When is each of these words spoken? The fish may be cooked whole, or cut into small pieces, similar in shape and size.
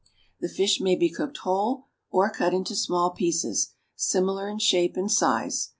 The 0.39 0.49
fish 0.49 0.81
may 0.81 0.95
be 0.95 1.11
cooked 1.11 1.37
whole, 1.43 1.85
or 2.09 2.31
cut 2.31 2.55
into 2.55 2.73
small 2.75 3.11
pieces, 3.11 3.73
similar 3.95 4.49
in 4.49 4.57
shape 4.57 4.97
and 4.97 5.11
size. 5.11 5.69